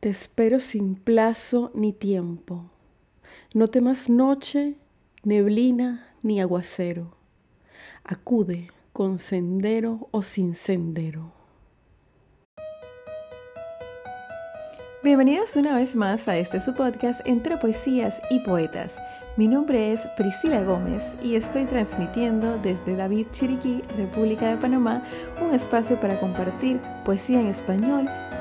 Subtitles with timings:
[0.00, 2.70] Te espero sin plazo ni tiempo.
[3.52, 4.76] No temas noche,
[5.24, 7.18] neblina ni aguacero.
[8.04, 11.34] Acude con sendero o sin sendero.
[15.02, 18.96] Bienvenidos una vez más a este su podcast entre poesías y poetas.
[19.36, 25.04] Mi nombre es Priscila Gómez y estoy transmitiendo desde David Chiriquí, República de Panamá,
[25.42, 28.08] un espacio para compartir poesía en español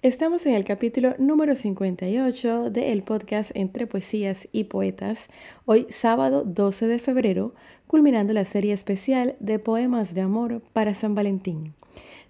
[0.00, 5.26] Estamos en el capítulo número 58 del podcast Entre Poesías y Poetas,
[5.64, 7.52] hoy sábado 12 de febrero,
[7.88, 11.74] culminando la serie especial de poemas de amor para San Valentín.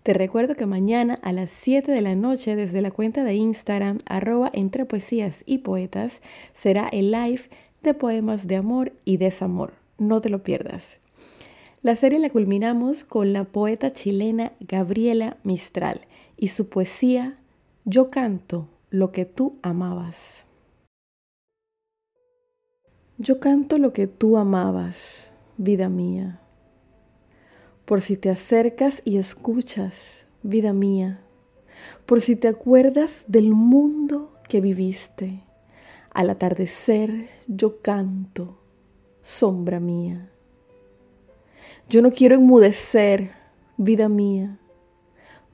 [0.02, 3.98] Te recuerdo que mañana a las 7 de la noche desde la cuenta de Instagram
[4.06, 6.22] arroba entre poesías y poetas
[6.54, 7.50] será el live
[7.82, 9.74] de poemas de amor y desamor.
[9.98, 11.00] No te lo pierdas.
[11.82, 16.06] La serie la culminamos con la poeta chilena Gabriela Mistral
[16.38, 17.36] y su poesía
[17.88, 20.44] yo canto lo que tú amabas.
[23.16, 26.38] Yo canto lo que tú amabas, vida mía.
[27.86, 31.22] Por si te acercas y escuchas, vida mía.
[32.04, 35.42] Por si te acuerdas del mundo que viviste.
[36.12, 38.58] Al atardecer yo canto,
[39.22, 40.28] sombra mía.
[41.88, 43.30] Yo no quiero enmudecer,
[43.78, 44.58] vida mía.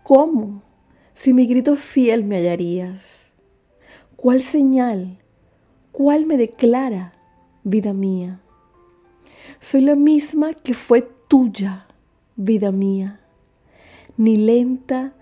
[0.02, 0.73] ¿Cómo?
[1.14, 3.28] Si mi grito fiel me hallarías,
[4.16, 5.18] ¿cuál señal,
[5.92, 7.14] cuál me declara,
[7.62, 8.40] vida mía?
[9.60, 11.86] Soy la misma que fue tuya,
[12.36, 13.20] vida mía,
[14.16, 15.14] ni lenta,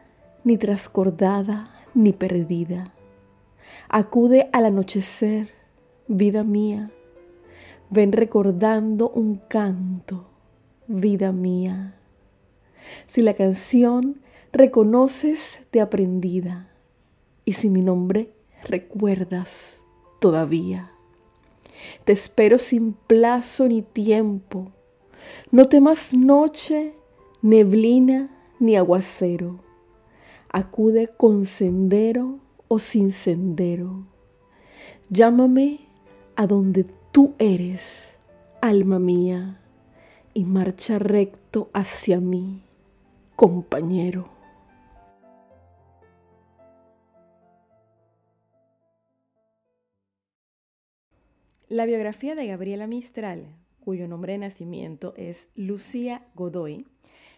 [0.45, 2.95] ni trascordada, ni perdida.
[3.89, 5.51] Acude al anochecer,
[6.09, 6.91] vida mía,
[7.91, 10.31] ven recordando un canto,
[10.89, 11.95] vida mía.
[13.07, 14.22] Si la canción
[14.53, 16.69] reconoces de aprendida
[17.45, 19.81] y si mi nombre recuerdas
[20.21, 20.93] todavía.
[22.05, 24.71] Te espero sin plazo ni tiempo.
[25.51, 26.95] No temas noche,
[27.41, 28.31] neblina
[28.61, 29.61] ni aguacero.
[30.51, 34.05] Acude con sendero o sin sendero.
[35.09, 35.81] Llámame
[36.37, 38.13] a donde tú eres,
[38.61, 39.59] alma mía,
[40.35, 42.63] y marcha recto hacia mí,
[43.35, 44.42] compañero.
[51.73, 53.47] La biografía de Gabriela Mistral,
[53.81, 56.87] cuyo nombre de nacimiento es Lucía Godoy,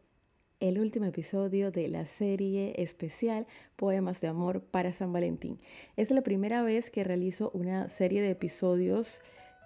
[0.58, 3.46] el último episodio de la serie especial
[3.76, 5.60] Poemas de Amor para San Valentín.
[5.96, 9.20] Es la primera vez que realizo una serie de episodios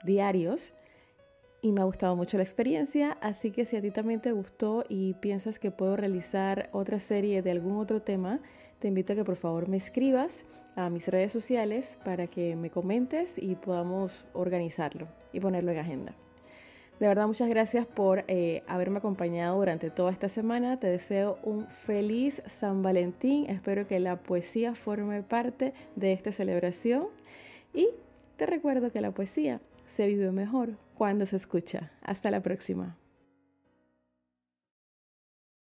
[0.04, 0.74] diarios
[1.66, 4.84] y me ha gustado mucho la experiencia, así que si a ti también te gustó
[4.88, 8.38] y piensas que puedo realizar otra serie de algún otro tema,
[8.78, 10.44] te invito a que por favor me escribas
[10.76, 16.14] a mis redes sociales para que me comentes y podamos organizarlo y ponerlo en agenda.
[17.00, 20.78] De verdad, muchas gracias por eh, haberme acompañado durante toda esta semana.
[20.78, 23.50] Te deseo un feliz San Valentín.
[23.50, 27.08] Espero que la poesía forme parte de esta celebración.
[27.74, 27.88] Y
[28.36, 29.60] te recuerdo que la poesía
[29.96, 31.90] se vive mejor cuando se escucha.
[32.02, 32.98] Hasta la próxima.